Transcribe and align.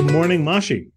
Good 0.00 0.12
morning, 0.12 0.44
Mashi. 0.46 0.92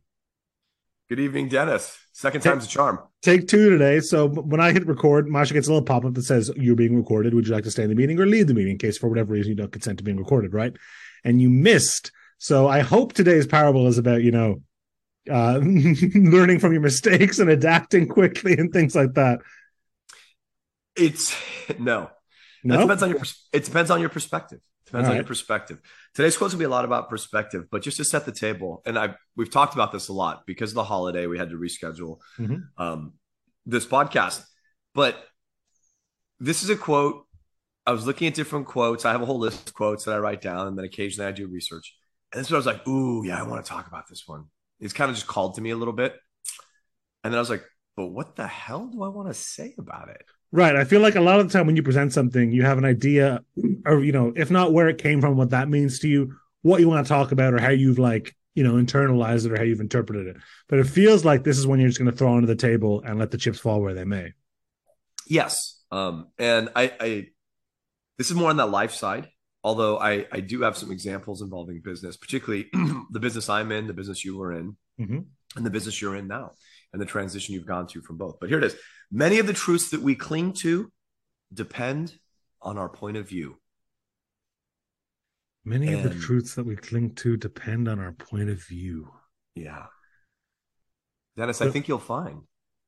Good 1.10 1.20
evening, 1.20 1.50
Denis. 1.50 1.98
Second 2.14 2.40
time's 2.40 2.64
a 2.64 2.70
charm. 2.70 3.00
Take 3.22 3.50
two 3.50 3.70
today. 3.70 4.00
So 4.00 4.30
when 4.30 4.62
I 4.62 4.72
hit 4.72 4.88
record, 4.88 5.28
Mashi 5.28 5.52
gets 5.52 5.68
a 5.68 5.72
little 5.72 5.86
pop 5.86 6.06
up 6.06 6.14
that 6.14 6.24
says 6.24 6.50
you're 6.56 6.78
being 6.78 6.96
recorded. 6.96 7.34
Would 7.34 7.46
you 7.46 7.54
like 7.54 7.66
to 7.66 7.72
stay 7.72 7.84
in 7.84 7.90
the 7.90 7.96
meeting 7.96 8.18
or 8.18 8.26
leave 8.26 8.48
the 8.48 8.54
meeting 8.54 8.72
in 8.72 8.78
case 8.78 8.98
for 8.98 9.10
whatever 9.10 9.34
reason 9.34 9.50
you 9.50 9.58
don't 9.58 9.74
consent 9.74 9.98
to 9.98 10.06
being 10.06 10.16
recorded, 10.16 10.54
right? 10.54 10.72
And 11.26 11.42
you 11.42 11.50
missed. 11.50 12.14
So 12.38 12.70
I 12.70 12.80
hope 12.80 13.12
today's 13.12 13.46
parable 13.46 13.88
is 13.88 13.98
about, 13.98 14.24
you 14.24 14.32
know, 14.32 14.62
uh, 15.30 15.60
learning 16.16 16.60
from 16.60 16.72
your 16.72 16.82
mistakes 16.82 17.40
and 17.40 17.50
adapting 17.50 18.08
quickly 18.08 18.54
and 18.58 18.72
things 18.72 18.96
like 18.96 19.16
that. 19.16 19.40
It's 20.96 21.36
no. 21.78 22.10
No? 22.64 22.76
That 22.76 22.82
depends 22.84 23.04
on 23.04 23.10
your 23.10 23.22
it 23.52 23.66
depends 23.66 23.92
on 23.92 24.00
your 24.00 24.10
perspective. 24.10 24.60
Depends 24.86 25.08
All 25.08 25.12
on 25.12 25.18
your 25.18 25.26
perspective. 25.26 25.80
Today's 26.14 26.38
quote's 26.38 26.54
gonna 26.54 26.60
be 26.60 26.66
a 26.66 26.70
lot 26.70 26.86
about 26.86 27.10
perspective, 27.10 27.66
but 27.72 27.82
just 27.82 27.98
to 27.98 28.04
set 28.06 28.26
the 28.26 28.32
table, 28.32 28.82
and 28.86 28.98
I 28.98 29.16
we've 29.36 29.50
talked 29.52 29.74
about 29.74 29.92
this 29.92 30.08
a 30.10 30.14
lot 30.14 30.46
because 30.46 30.72
of 30.72 30.76
the 30.76 30.84
holiday, 30.84 31.26
we 31.26 31.38
had 31.38 31.50
to 31.50 31.56
reschedule 31.58 32.20
Mhm. 32.38 32.68
um, 32.78 33.14
this 33.66 33.86
podcast. 33.86 34.44
But 34.94 35.16
this 36.40 36.64
is 36.64 36.70
a 36.70 36.76
quote. 36.76 37.26
I 37.86 37.92
was 37.92 38.06
looking 38.06 38.28
at 38.28 38.34
different 38.34 38.68
quotes. 38.68 39.06
I 39.06 39.12
have 39.12 39.22
a 39.22 39.26
whole 39.26 39.40
list 39.40 39.70
of 39.70 39.74
quotes 39.74 40.06
that 40.06 40.16
I 40.16 40.20
write 40.20 40.42
down, 40.42 40.68
and 40.68 40.78
then 40.78 40.86
occasionally 40.86 41.28
I 41.28 41.32
do 41.32 41.48
research. 41.48 41.98
And 42.32 42.40
this 42.40 42.48
is 42.48 42.52
what 42.52 42.58
I 42.58 42.60
was 42.60 42.66
like, 42.66 42.88
"Ooh, 42.88 43.24
yeah, 43.26 43.40
I 43.40 43.44
want 43.44 43.64
to 43.64 43.70
talk 43.70 43.88
about 43.88 44.08
this 44.10 44.24
one." 44.28 44.46
It's 44.80 44.94
kind 44.94 45.10
of 45.10 45.16
just 45.16 45.28
called 45.28 45.56
to 45.56 45.62
me 45.62 45.70
a 45.72 45.78
little 45.78 45.94
bit, 45.94 46.14
and 47.24 47.34
then 47.34 47.38
I 47.38 47.42
was 47.42 47.50
like, 47.50 47.66
"But 47.96 48.08
what 48.08 48.36
the 48.36 48.48
hell 48.48 48.88
do 48.88 49.02
I 49.04 49.08
want 49.10 49.30
to 49.30 49.34
say 49.34 49.76
about 49.78 50.10
it?" 50.10 50.26
Right. 50.56 50.76
I 50.76 50.84
feel 50.84 51.02
like 51.02 51.16
a 51.16 51.22
lot 51.22 51.40
of 51.40 51.48
the 51.48 51.52
time 51.58 51.66
when 51.66 51.76
you 51.76 51.82
present 51.82 52.14
something, 52.14 52.52
you 52.52 52.62
have 52.64 52.78
an 52.78 52.86
idea, 52.86 53.44
or 53.88 54.04
you 54.04 54.12
know, 54.12 54.32
if 54.36 54.52
not 54.52 54.72
where 54.72 54.88
it 54.88 55.00
came 55.00 55.20
from, 55.20 55.36
what 55.36 55.50
that 55.50 55.68
means 55.68 55.98
to 56.00 56.08
you, 56.08 56.36
what 56.62 56.80
you 56.80 56.88
want 56.88 57.04
to 57.06 57.10
talk 57.10 57.32
about, 57.32 57.56
or 57.56 57.60
how 57.60 57.70
you've 57.72 57.98
like, 57.98 58.36
you 58.54 58.64
know, 58.64 58.74
internalized 58.76 59.48
it 59.48 59.52
or 59.52 59.58
how 59.58 59.64
you've 59.64 59.80
interpreted 59.80 60.28
it. 60.28 60.38
But 60.70 60.78
it 60.78 60.86
feels 60.86 61.26
like 61.26 61.44
this 61.44 61.58
is 61.58 61.66
when 61.66 61.80
you're 61.80 61.90
just 61.90 61.98
going 62.00 62.12
to 62.12 62.16
throw 62.16 62.32
onto 62.34 62.46
the 62.46 62.56
table 62.56 63.02
and 63.04 63.18
let 63.18 63.32
the 63.32 63.38
chips 63.40 63.58
fall 63.60 63.82
where 63.82 63.96
they 63.96 64.06
may. 64.06 64.34
Yes. 65.28 65.82
Um, 65.92 66.28
and 66.38 66.70
I, 66.76 66.92
I, 67.00 67.26
this 68.20 68.30
is 68.30 68.36
more 68.36 68.52
on 68.52 68.58
that 68.58 68.68
life 68.70 68.94
side, 68.94 69.30
although 69.64 69.98
I, 69.98 70.28
I 70.32 70.40
do 70.40 70.62
have 70.62 70.78
some 70.78 70.92
examples 70.92 71.42
involving 71.42 71.82
business, 71.84 72.16
particularly 72.16 72.68
the 73.12 73.20
business 73.20 73.50
I'm 73.50 73.72
in, 73.72 73.88
the 73.88 73.94
business 73.94 74.24
you 74.24 74.38
were 74.38 74.54
in, 74.54 74.78
Mhm. 75.00 75.26
and 75.56 75.66
the 75.66 75.72
business 75.72 76.00
you're 76.00 76.16
in 76.16 76.28
now, 76.28 76.52
and 76.94 77.02
the 77.02 77.06
transition 77.06 77.54
you've 77.56 77.66
gone 77.66 77.88
through 77.88 78.04
from 78.04 78.18
both. 78.18 78.40
But 78.40 78.50
here 78.50 78.60
it 78.60 78.64
is. 78.64 78.76
Many 79.12 79.40
of 79.40 79.48
the 79.48 79.54
truths 79.54 79.90
that 79.90 80.02
we 80.02 80.16
cling 80.16 80.54
to 80.54 80.92
depend 81.54 82.18
on 82.62 82.78
our 82.78 82.88
point 82.90 83.18
of 83.18 83.28
view. 83.28 83.58
Many 85.66 85.94
of 85.94 86.04
the 86.04 86.10
truths 86.10 86.56
that 86.56 86.66
we 86.66 86.76
cling 86.76 87.16
to 87.16 87.38
depend 87.38 87.88
on 87.88 88.00
our 88.00 88.12
point 88.12 88.50
of 88.50 88.62
view. 88.64 89.10
Yeah. 89.56 89.86
Denis, 91.38 91.62
I 91.62 91.70
think 91.70 91.88
you'll 91.88 92.00
find 92.00 92.42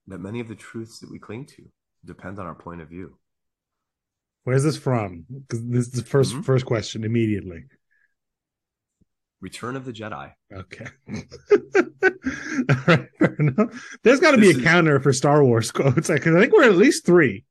that 0.07 0.19
many 0.19 0.39
of 0.39 0.47
the 0.47 0.55
truths 0.55 0.99
that 0.99 1.09
we 1.09 1.17
cling 1.17 1.45
to 1.45 1.63
depend 2.03 2.37
on 2.37 2.45
our 2.45 2.53
point 2.53 2.81
of 2.81 2.89
view. 2.89 3.17
Where's 4.43 4.63
this 4.63 4.77
from? 4.77 5.25
Because 5.31 5.65
this 5.65 5.87
is 5.87 5.91
the 5.93 6.03
1st 6.03 6.33
Mhm. 6.33 6.45
first 6.45 6.65
question 6.65 7.03
immediately. 7.03 7.65
Return 9.41 9.75
of 9.75 9.85
the 9.85 9.91
Jedi. 9.93 10.31
Okay. 10.51 10.85
All 12.69 12.75
right, 12.87 13.07
fair 13.19 13.35
enough. 13.39 13.97
There's 14.03 14.19
got 14.19 14.31
to 14.31 14.37
be 14.37 14.47
a 14.47 14.57
is- 14.57 14.63
counter 14.63 14.99
for 14.99 15.13
Star 15.13 15.43
Wars 15.43 15.71
quotes. 15.71 16.09
I 16.09 16.17
think 16.17 16.53
we're 16.53 16.63
at 16.63 16.75
least 16.75 17.05
three. 17.05 17.45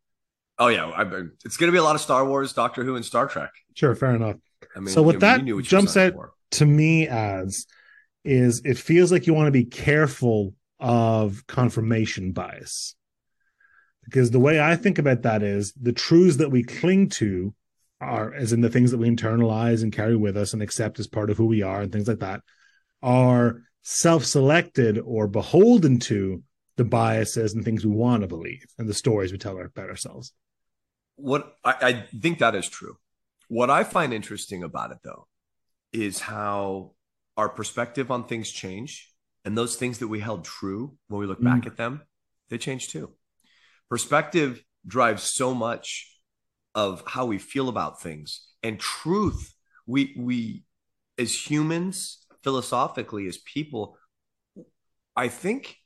Oh 0.58 0.68
yeah, 0.68 0.86
I, 0.86 1.02
it's 1.44 1.56
going 1.56 1.68
to 1.68 1.72
be 1.72 1.78
a 1.78 1.82
lot 1.82 1.94
of 1.96 2.00
Star 2.00 2.24
Wars, 2.26 2.52
Doctor 2.52 2.84
Who, 2.84 2.96
and 2.96 3.04
Star 3.04 3.26
Trek. 3.26 3.50
Sure, 3.74 3.94
fair 3.94 4.14
enough. 4.14 4.36
I 4.76 4.80
mean, 4.80 4.88
So 4.88 5.02
with 5.02 5.20
that 5.20 5.38
what 5.40 5.46
you 5.46 5.62
jumps 5.62 5.94
signed 5.94 6.12
out- 6.12 6.16
for. 6.16 6.32
to 6.52 6.66
me 6.66 7.08
as 7.08 7.66
is 8.24 8.62
it 8.64 8.78
feels 8.78 9.12
like 9.12 9.26
you 9.26 9.34
want 9.34 9.48
to 9.48 9.52
be 9.52 9.64
careful 9.64 10.54
of 10.80 11.44
confirmation 11.46 12.32
bias. 12.32 12.94
Because 14.04 14.30
the 14.30 14.38
way 14.40 14.60
I 14.60 14.76
think 14.76 14.98
about 14.98 15.22
that 15.22 15.42
is 15.42 15.72
the 15.80 15.92
truths 15.92 16.36
that 16.36 16.50
we 16.50 16.62
cling 16.62 17.08
to 17.10 17.54
are 18.04 18.32
as 18.34 18.52
in 18.52 18.60
the 18.60 18.70
things 18.70 18.90
that 18.90 18.98
we 18.98 19.08
internalize 19.08 19.82
and 19.82 19.92
carry 19.92 20.16
with 20.16 20.36
us 20.36 20.52
and 20.52 20.62
accept 20.62 21.00
as 21.00 21.06
part 21.06 21.30
of 21.30 21.36
who 21.36 21.46
we 21.46 21.62
are 21.62 21.82
and 21.82 21.92
things 21.92 22.08
like 22.08 22.20
that 22.20 22.40
are 23.02 23.62
self-selected 23.82 24.98
or 24.98 25.26
beholden 25.26 25.98
to 26.00 26.42
the 26.76 26.84
biases 26.84 27.54
and 27.54 27.64
things 27.64 27.84
we 27.84 27.92
want 27.92 28.22
to 28.22 28.26
believe 28.26 28.64
and 28.78 28.88
the 28.88 28.94
stories 28.94 29.30
we 29.30 29.38
tell 29.38 29.60
about 29.60 29.90
ourselves. 29.90 30.32
What 31.16 31.54
I, 31.64 31.74
I 31.80 32.18
think 32.20 32.38
that 32.38 32.54
is 32.54 32.68
true. 32.68 32.96
What 33.48 33.70
I 33.70 33.84
find 33.84 34.12
interesting 34.12 34.62
about 34.62 34.90
it, 34.90 34.98
though, 35.04 35.28
is 35.92 36.20
how 36.20 36.92
our 37.36 37.48
perspective 37.48 38.10
on 38.10 38.24
things 38.24 38.50
change, 38.50 39.12
and 39.44 39.56
those 39.56 39.76
things 39.76 39.98
that 39.98 40.08
we 40.08 40.20
held 40.20 40.44
true 40.44 40.96
when 41.08 41.20
we 41.20 41.26
look 41.26 41.40
Mm. 41.40 41.44
back 41.44 41.66
at 41.66 41.76
them, 41.76 42.02
they 42.48 42.58
change 42.58 42.88
too. 42.88 43.12
Perspective 43.90 44.64
drives 44.86 45.22
so 45.22 45.54
much 45.54 46.13
of 46.74 47.02
how 47.06 47.24
we 47.26 47.38
feel 47.38 47.68
about 47.68 48.00
things, 48.00 48.48
and 48.62 48.78
truth. 48.80 49.54
We 49.86 50.14
we 50.18 50.64
as 51.18 51.32
humans, 51.48 52.26
philosophically, 52.42 53.28
as 53.28 53.38
people, 53.38 53.96
I 55.14 55.28
think 55.28 55.76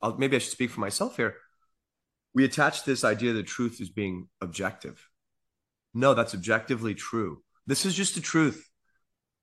I'll, 0.00 0.16
maybe 0.16 0.36
I 0.36 0.38
should 0.38 0.52
speak 0.52 0.70
for 0.70 0.80
myself 0.80 1.16
here. 1.16 1.34
We 2.34 2.44
attach 2.44 2.84
this 2.84 3.04
idea 3.04 3.32
that 3.34 3.46
truth 3.46 3.80
is 3.80 3.90
being 3.90 4.28
objective. 4.40 5.08
No, 5.92 6.14
that's 6.14 6.34
objectively 6.34 6.94
true. 6.94 7.42
This 7.66 7.84
is 7.84 7.94
just 7.94 8.14
the 8.14 8.20
truth. 8.20 8.68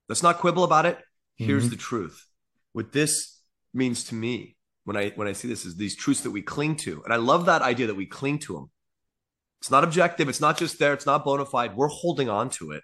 Let's 0.08 0.24
not 0.24 0.38
quibble 0.40 0.64
about 0.64 0.86
it. 0.86 0.98
Here's 1.36 1.68
Mhm. 1.68 1.72
the 1.72 1.76
truth. 1.76 2.26
What 2.72 2.92
this 2.92 3.42
means 3.74 4.06
to 4.06 4.16
me 4.16 4.56
when 4.86 4.96
I 4.96 5.10
when 5.10 5.28
I 5.28 5.34
see 5.34 5.48
this 5.48 5.66
is 5.66 5.76
these 5.76 5.96
truths 5.96 6.22
that 6.22 6.32
we 6.32 6.42
cling 6.42 6.78
to, 6.78 7.04
and 7.04 7.14
I 7.14 7.18
love 7.18 7.46
that 7.48 7.62
idea 7.62 7.88
that 7.88 7.96
we 7.96 8.06
cling 8.06 8.40
to 8.40 8.54
them. 8.54 8.72
It's 9.66 9.72
not 9.72 9.84
objective. 9.84 10.30
It's 10.30 10.40
not 10.40 10.60
just 10.60 10.78
there. 10.78 10.94
It's 10.94 11.08
not 11.08 11.26
bona 11.26 11.44
fide. 11.44 11.76
We're 11.76 11.88
holding 11.88 12.30
on 12.30 12.52
to 12.52 12.70
it. 12.70 12.84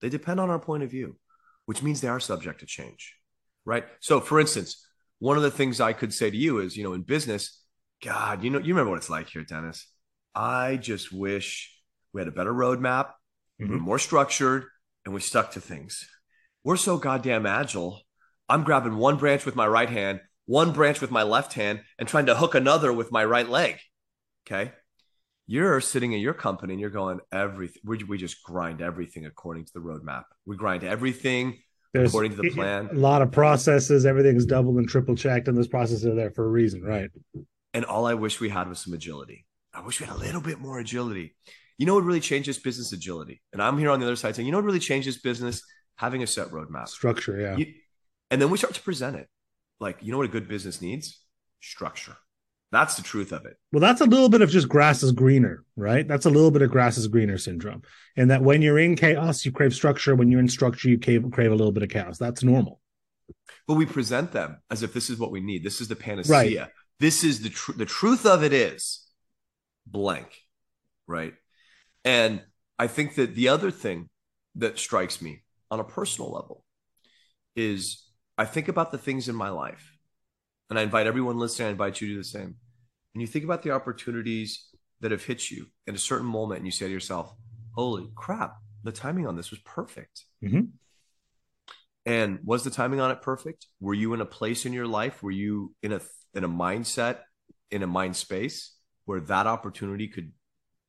They 0.00 0.08
depend 0.08 0.40
on 0.40 0.48
our 0.48 0.58
point 0.58 0.82
of 0.82 0.90
view, 0.90 1.18
which 1.66 1.82
means 1.82 2.00
they 2.00 2.08
are 2.08 2.18
subject 2.18 2.60
to 2.60 2.66
change, 2.66 3.14
right? 3.66 3.84
So, 4.00 4.20
for 4.22 4.40
instance, 4.40 4.88
one 5.18 5.36
of 5.36 5.42
the 5.42 5.50
things 5.50 5.82
I 5.82 5.92
could 5.92 6.14
say 6.14 6.30
to 6.30 6.36
you 6.36 6.60
is, 6.60 6.78
you 6.78 6.82
know, 6.82 6.94
in 6.94 7.02
business, 7.02 7.60
God, 8.02 8.42
you 8.42 8.48
know, 8.48 8.58
you 8.58 8.72
remember 8.72 8.88
what 8.88 9.00
it's 9.00 9.10
like 9.10 9.28
here, 9.28 9.44
Denis. 9.44 9.86
I 10.34 10.76
just 10.78 11.12
wish 11.12 11.78
we 12.14 12.22
had 12.22 12.28
a 12.28 12.32
better 12.32 12.54
roadmap, 12.54 13.10
we 13.58 13.66
were 13.66 13.76
Mhm. 13.76 13.80
more 13.80 13.98
structured, 13.98 14.64
and 15.04 15.12
we 15.12 15.20
stuck 15.20 15.50
to 15.52 15.60
things. 15.60 16.08
We're 16.62 16.78
so 16.78 16.96
goddamn 16.96 17.44
agile. 17.44 18.00
I'm 18.48 18.64
grabbing 18.64 18.96
one 18.96 19.18
branch 19.18 19.44
with 19.44 19.56
my 19.56 19.66
right 19.66 19.90
hand, 19.90 20.22
one 20.46 20.72
branch 20.72 21.02
with 21.02 21.10
my 21.10 21.22
left 21.22 21.52
hand, 21.52 21.84
and 21.98 22.08
trying 22.08 22.24
to 22.26 22.36
hook 22.36 22.54
another 22.54 22.94
with 22.94 23.12
my 23.12 23.26
right 23.26 23.46
leg. 23.46 23.78
Okay. 24.46 24.72
You're 25.46 25.80
sitting 25.80 26.12
in 26.12 26.20
your 26.20 26.34
company 26.34 26.72
and 26.72 26.80
you're 26.80 26.90
going, 26.90 27.20
everything, 27.30 27.82
we, 27.84 27.98
we 28.04 28.18
just 28.18 28.42
grind 28.42 28.80
everything 28.80 29.26
according 29.26 29.66
to 29.66 29.72
the 29.74 29.80
roadmap. 29.80 30.24
We 30.46 30.56
grind 30.56 30.84
everything 30.84 31.58
There's 31.92 32.08
according 32.10 32.36
to 32.36 32.42
the 32.42 32.50
plan. 32.50 32.88
a 32.90 32.94
lot 32.94 33.20
of 33.20 33.30
processes, 33.30 34.06
everything's 34.06 34.46
double 34.46 34.78
and 34.78 34.88
triple 34.88 35.14
checked, 35.16 35.48
and 35.48 35.56
those 35.56 35.68
processes 35.68 36.06
are 36.06 36.14
there 36.14 36.30
for 36.30 36.44
a 36.44 36.48
reason, 36.48 36.82
right? 36.82 37.10
And 37.74 37.84
all 37.84 38.06
I 38.06 38.14
wish 38.14 38.40
we 38.40 38.48
had 38.48 38.68
was 38.68 38.78
some 38.78 38.94
agility. 38.94 39.44
I 39.74 39.80
wish 39.80 40.00
we 40.00 40.06
had 40.06 40.16
a 40.16 40.18
little 40.18 40.40
bit 40.40 40.60
more 40.60 40.78
agility. 40.78 41.34
You 41.76 41.86
know 41.86 41.94
what 41.94 42.04
really 42.04 42.20
changes 42.20 42.58
business 42.58 42.92
agility? 42.92 43.42
And 43.52 43.60
I'm 43.60 43.76
here 43.78 43.90
on 43.90 43.98
the 44.00 44.06
other 44.06 44.16
side 44.16 44.36
saying, 44.36 44.46
you 44.46 44.52
know 44.52 44.58
what 44.58 44.64
really 44.64 44.78
changes 44.78 45.18
business? 45.20 45.62
Having 45.96 46.22
a 46.22 46.26
set 46.26 46.48
roadmap. 46.48 46.88
Structure, 46.88 47.38
yeah. 47.38 47.56
You- 47.56 47.72
and 48.30 48.40
then 48.40 48.48
we 48.50 48.58
start 48.58 48.74
to 48.74 48.82
present 48.82 49.16
it. 49.16 49.28
Like, 49.80 49.98
you 50.00 50.10
know 50.10 50.18
what 50.18 50.26
a 50.26 50.30
good 50.30 50.48
business 50.48 50.80
needs? 50.80 51.20
Structure. 51.60 52.16
That's 52.74 52.96
the 52.96 53.02
truth 53.02 53.32
of 53.32 53.46
it. 53.46 53.56
Well, 53.72 53.80
that's 53.80 54.00
a 54.00 54.06
little 54.06 54.28
bit 54.28 54.42
of 54.42 54.50
just 54.50 54.68
grass 54.68 55.02
is 55.02 55.12
greener, 55.12 55.64
right? 55.76 56.06
That's 56.06 56.26
a 56.26 56.30
little 56.30 56.50
bit 56.50 56.62
of 56.62 56.70
grass 56.70 56.98
is 56.98 57.06
greener 57.06 57.38
syndrome. 57.38 57.82
And 58.16 58.30
that 58.30 58.42
when 58.42 58.62
you're 58.62 58.78
in 58.78 58.96
chaos, 58.96 59.44
you 59.44 59.52
crave 59.52 59.74
structure. 59.74 60.14
When 60.14 60.30
you're 60.30 60.40
in 60.40 60.48
structure, 60.48 60.88
you 60.88 60.98
crave, 60.98 61.24
crave 61.30 61.52
a 61.52 61.54
little 61.54 61.72
bit 61.72 61.82
of 61.82 61.88
chaos. 61.88 62.18
That's 62.18 62.42
normal. 62.42 62.80
But 63.66 63.74
we 63.74 63.86
present 63.86 64.32
them 64.32 64.58
as 64.70 64.82
if 64.82 64.92
this 64.92 65.08
is 65.08 65.18
what 65.18 65.30
we 65.30 65.40
need. 65.40 65.62
This 65.64 65.80
is 65.80 65.88
the 65.88 65.96
panacea. 65.96 66.32
Right. 66.32 66.68
This 67.00 67.24
is 67.24 67.40
the 67.42 67.48
truth. 67.48 67.78
The 67.78 67.86
truth 67.86 68.26
of 68.26 68.42
it 68.42 68.52
is 68.52 69.06
blank, 69.86 70.40
right? 71.06 71.34
And 72.04 72.42
I 72.78 72.86
think 72.86 73.14
that 73.14 73.34
the 73.34 73.48
other 73.48 73.70
thing 73.70 74.08
that 74.56 74.78
strikes 74.78 75.22
me 75.22 75.42
on 75.70 75.80
a 75.80 75.84
personal 75.84 76.32
level 76.32 76.64
is 77.56 78.04
I 78.36 78.44
think 78.44 78.68
about 78.68 78.92
the 78.92 78.98
things 78.98 79.28
in 79.28 79.34
my 79.34 79.48
life, 79.48 79.96
and 80.70 80.78
I 80.78 80.82
invite 80.82 81.06
everyone 81.06 81.38
listening, 81.38 81.68
I 81.68 81.70
invite 81.70 82.00
you 82.00 82.08
to 82.08 82.14
do 82.14 82.18
the 82.18 82.24
same. 82.24 82.56
And 83.14 83.20
you 83.20 83.26
think 83.26 83.44
about 83.44 83.62
the 83.62 83.70
opportunities 83.70 84.66
that 85.00 85.10
have 85.12 85.24
hit 85.24 85.50
you 85.50 85.66
in 85.86 85.94
a 85.94 85.98
certain 85.98 86.26
moment, 86.26 86.58
and 86.58 86.66
you 86.66 86.72
say 86.72 86.86
to 86.86 86.92
yourself, 86.92 87.34
Holy 87.74 88.10
crap, 88.14 88.56
the 88.84 88.92
timing 88.92 89.26
on 89.26 89.36
this 89.36 89.50
was 89.50 89.60
perfect. 89.60 90.26
Mhm. 90.42 90.70
And 92.06 92.38
was 92.44 92.64
the 92.64 92.70
timing 92.70 93.00
on 93.00 93.10
it 93.10 93.22
perfect? 93.22 93.66
Were 93.80 93.94
you 93.94 94.14
in 94.14 94.20
a 94.20 94.26
place 94.26 94.66
in 94.66 94.72
your 94.72 94.86
life? 94.86 95.22
Were 95.22 95.30
you 95.30 95.74
in 95.82 95.92
a 95.92 96.00
in 96.34 96.44
a 96.44 96.48
mindset, 96.48 97.20
in 97.70 97.82
a 97.82 97.86
mind 97.86 98.16
space 98.16 98.76
where 99.06 99.20
that 99.20 99.46
opportunity 99.46 100.08
could 100.08 100.32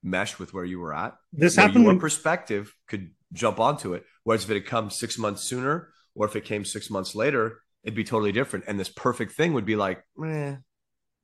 mesh 0.04 0.38
with 0.38 0.54
where 0.54 0.66
you 0.66 0.80
were 0.80 0.94
at? 0.94 1.16
This 1.32 1.58
where 1.58 1.68
happened 1.68 1.86
your 1.86 2.00
perspective 2.00 2.74
could 2.88 3.12
jump 3.34 3.60
onto 3.60 3.94
it. 3.94 4.06
Whereas 4.24 4.44
if 4.44 4.50
it 4.50 4.56
had 4.56 4.66
come 4.66 4.90
six 4.90 5.18
months 5.18 5.44
sooner, 5.44 5.92
or 6.14 6.26
if 6.26 6.36
it 6.36 6.46
came 6.46 6.66
six 6.66 6.90
months 6.90 7.16
later, 7.16 7.62
it'd 7.84 7.96
be 7.96 8.04
totally 8.04 8.32
different. 8.32 8.66
And 8.68 8.80
this 8.80 8.90
perfect 8.90 9.34
thing 9.34 9.54
would 9.54 9.66
be 9.66 9.76
like, 9.76 10.04
eh, 10.24 10.56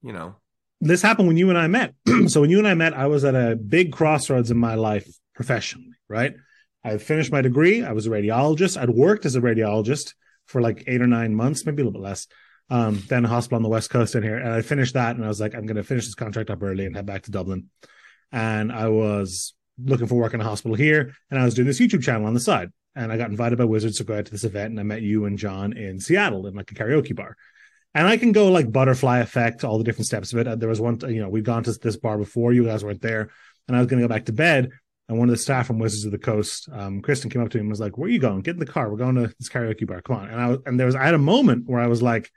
you 0.02 0.14
know. 0.14 0.41
This 0.82 1.02
happened 1.02 1.28
when 1.28 1.38
you 1.38 1.50
and 1.50 1.58
I 1.58 1.68
met. 1.68 1.94
so 2.28 2.42
when 2.42 2.50
you 2.50 2.58
and 2.58 2.68
I 2.68 2.74
met, 2.74 2.94
I 2.94 3.08
was 3.08 3.24
at 3.24 3.36
a 3.36 3.56
big 3.56 3.92
crossroads 3.92 4.52
in 4.52 4.58
my 4.58 4.76
life 4.76 5.08
professionally, 5.36 5.94
right? 6.10 6.34
I 6.84 6.98
finished 6.98 7.32
my 7.32 7.42
degree. 7.42 7.84
I 7.84 7.92
was 7.92 8.08
a 8.08 8.10
radiologist. 8.10 8.82
I'd 8.82 8.90
worked 8.90 9.26
as 9.26 9.36
a 9.36 9.42
radiologist 9.42 10.16
for 10.48 10.60
like 10.60 10.84
eight 10.88 11.02
or 11.02 11.08
nine 11.08 11.36
months, 11.36 11.66
maybe 11.66 11.84
a 11.84 11.86
little 11.86 12.00
bit 12.00 12.06
less. 12.06 12.28
Um, 12.72 13.04
then 13.10 13.26
a 13.26 13.28
hospital 13.28 13.58
on 13.58 13.64
the 13.64 13.70
west 13.70 13.90
coast 13.90 14.16
in 14.16 14.24
here, 14.24 14.38
and 14.38 14.50
I 14.50 14.62
finished 14.62 14.94
that, 14.94 15.18
and 15.18 15.26
I 15.26 15.28
was 15.28 15.42
like, 15.42 15.54
I'm 15.54 15.66
going 15.66 15.76
to 15.76 15.84
finish 15.84 16.06
this 16.06 16.16
contract 16.16 16.50
up 16.50 16.64
early 16.64 16.86
and 16.86 16.96
head 16.96 17.06
back 17.06 17.24
to 17.24 17.32
Dublin. 17.32 17.70
And 18.32 18.72
I 18.72 18.88
was 18.88 19.54
looking 19.84 20.08
for 20.08 20.16
work 20.16 20.34
in 20.34 20.42
a 20.42 20.46
hospital 20.46 20.76
here, 20.76 21.14
and 21.30 21.40
I 21.40 21.44
was 21.44 21.54
doing 21.54 21.68
this 21.68 21.82
YouTube 21.82 22.02
channel 22.02 22.28
on 22.28 22.34
the 22.34 22.40
side. 22.40 22.72
And 22.96 23.12
I 23.12 23.18
got 23.18 23.30
invited 23.30 23.58
by 23.58 23.66
Wizards 23.66 23.98
to 23.98 24.04
go 24.06 24.18
out 24.18 24.26
to 24.26 24.32
this 24.32 24.46
event, 24.46 24.72
and 24.72 24.80
I 24.80 24.84
met 24.84 25.02
you 25.02 25.26
and 25.26 25.38
John 25.38 25.74
in 25.74 26.00
Seattle 26.00 26.48
in 26.48 26.56
like 26.56 26.72
a 26.72 26.74
karaoke 26.74 27.16
bar. 27.16 27.36
And 27.94 28.08
I 28.08 28.18
can 28.18 28.32
go 28.32 28.50
like 28.52 28.72
butterfly 28.72 29.20
effect, 29.20 29.64
all 29.64 29.78
the 29.78 29.84
different 29.84 30.08
steps 30.08 30.32
of 30.32 30.40
it. 30.40 30.60
There 30.60 30.70
was 30.70 30.80
one, 30.80 31.00
you 31.10 31.22
know, 31.22 31.30
we'd 31.30 31.44
gone 31.44 31.64
to 31.64 31.74
this 31.74 31.98
bar 31.98 32.18
before, 32.18 32.54
you 32.54 32.66
guys 32.66 32.84
weren't 32.84 33.02
there, 33.02 33.30
and 33.68 33.76
I 33.76 33.80
was 33.80 33.88
going 33.88 34.02
to 34.02 34.08
go 34.08 34.14
back 34.14 34.26
to 34.26 34.34
bed, 34.34 34.70
and 35.12 35.20
one 35.20 35.28
of 35.28 35.34
the 35.34 35.42
staff 35.42 35.68
from 35.68 35.78
Wizards 35.78 36.06
of 36.06 36.14
the 36.14 36.18
Coast, 36.18 36.70
um, 36.72 37.02
Kristen, 37.02 37.30
came 37.30 37.42
up 37.42 37.50
to 37.50 37.58
me 37.58 37.62
and 37.62 37.70
was 37.70 37.82
like, 37.82 37.98
"Where 37.98 38.08
are 38.08 38.12
you 38.12 38.18
going? 38.20 38.40
Get 38.42 38.54
in 38.54 38.60
the 38.60 38.66
car. 38.66 38.90
We're 38.90 38.96
going 38.96 39.16
to 39.16 39.34
this 39.38 39.50
karaoke 39.50 39.86
bar. 39.86 40.02
Come 40.02 40.16
on!" 40.16 40.30
And 40.30 40.40
I 40.40 40.48
was, 40.48 40.60
and 40.66 40.80
there 40.80 40.86
was 40.86 40.96
I 40.96 41.04
had 41.04 41.16
a 41.16 41.18
moment 41.20 41.68
where 41.68 41.82
I 41.82 41.88
was 41.88 42.02
like, 42.02 42.32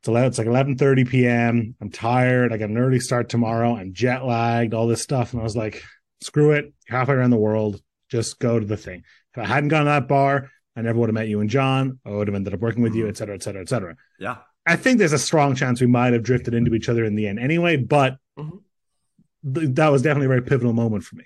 "It's 0.00 0.08
11, 0.08 0.28
It's 0.28 0.38
like 0.38 0.46
eleven 0.46 0.78
thirty 0.78 1.04
p.m. 1.04 1.76
I'm 1.78 1.90
tired. 1.90 2.54
I 2.54 2.56
got 2.56 2.70
an 2.70 2.78
early 2.78 2.98
start 2.98 3.28
tomorrow. 3.28 3.76
I'm 3.76 3.92
jet 3.92 4.24
lagged. 4.24 4.72
All 4.72 4.86
this 4.86 5.02
stuff." 5.02 5.34
And 5.34 5.40
I 5.40 5.44
was 5.44 5.54
like, 5.54 5.82
"Screw 6.22 6.52
it. 6.52 6.72
Halfway 6.88 7.16
around 7.16 7.28
the 7.28 7.36
world. 7.36 7.82
Just 8.08 8.38
go 8.38 8.58
to 8.58 8.64
the 8.64 8.78
thing." 8.78 9.02
If 9.34 9.42
I 9.42 9.44
hadn't 9.44 9.68
gone 9.68 9.84
to 9.84 9.90
that 9.90 10.08
bar, 10.08 10.50
I 10.76 10.82
never 10.82 10.98
would 10.98 11.08
have 11.08 11.14
met 11.14 11.28
you 11.28 11.40
and 11.40 11.50
John. 11.50 11.98
I 12.04 12.10
would 12.10 12.28
have 12.28 12.34
ended 12.34 12.54
up 12.54 12.60
working 12.60 12.82
with 12.82 12.94
you, 12.94 13.08
et 13.08 13.16
cetera, 13.16 13.34
et 13.34 13.42
cetera, 13.42 13.62
et 13.62 13.68
cetera. 13.68 13.96
Yeah. 14.18 14.36
I 14.66 14.76
think 14.76 14.98
there's 14.98 15.12
a 15.12 15.18
strong 15.18 15.54
chance 15.54 15.80
we 15.80 15.86
might 15.86 16.12
have 16.12 16.22
drifted 16.22 16.54
into 16.54 16.74
each 16.74 16.88
other 16.88 17.04
in 17.04 17.16
the 17.16 17.26
end 17.26 17.38
anyway, 17.38 17.76
but 17.76 18.18
mm-hmm. 18.38 19.54
th- 19.54 19.74
that 19.74 19.88
was 19.88 20.02
definitely 20.02 20.26
a 20.26 20.28
very 20.28 20.42
pivotal 20.42 20.72
moment 20.72 21.04
for 21.04 21.16
me. 21.16 21.24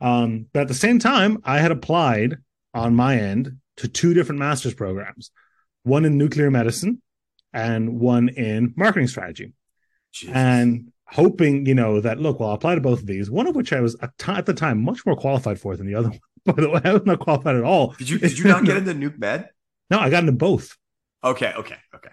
Um, 0.00 0.46
but 0.52 0.62
at 0.62 0.68
the 0.68 0.74
same 0.74 0.98
time, 0.98 1.38
I 1.44 1.58
had 1.58 1.70
applied 1.70 2.38
on 2.74 2.94
my 2.96 3.18
end 3.18 3.58
to 3.76 3.88
two 3.88 4.14
different 4.14 4.40
master's 4.40 4.74
programs, 4.74 5.30
one 5.84 6.04
in 6.04 6.18
nuclear 6.18 6.50
medicine 6.50 7.00
and 7.52 8.00
one 8.00 8.30
in 8.30 8.74
marketing 8.76 9.08
strategy. 9.08 9.52
Jesus. 10.12 10.34
And 10.34 10.92
hoping, 11.06 11.66
you 11.66 11.74
know, 11.74 12.00
that 12.00 12.18
look, 12.18 12.40
well, 12.40 12.48
I'll 12.48 12.54
apply 12.56 12.74
to 12.74 12.80
both 12.80 13.00
of 13.00 13.06
these, 13.06 13.30
one 13.30 13.46
of 13.46 13.54
which 13.54 13.72
I 13.72 13.80
was 13.80 13.96
at 14.00 14.46
the 14.46 14.54
time 14.54 14.82
much 14.82 15.04
more 15.06 15.14
qualified 15.14 15.60
for 15.60 15.76
than 15.76 15.86
the 15.86 15.94
other 15.94 16.08
one. 16.08 16.18
By 16.46 16.54
the 16.54 16.70
way, 16.70 16.80
I 16.84 16.92
was 16.92 17.04
not 17.04 17.20
qualified 17.20 17.56
at 17.56 17.64
all. 17.64 17.94
Did 17.98 18.08
you 18.08 18.18
did 18.18 18.38
you 18.38 18.44
not 18.46 18.64
get 18.64 18.76
into 18.88 18.94
nuke 18.94 19.18
med? 19.18 19.48
No, 19.90 19.98
I 19.98 20.10
got 20.10 20.20
into 20.20 20.32
both. 20.32 20.76
Okay, 21.22 21.52
okay, 21.56 21.76
okay. 21.94 22.10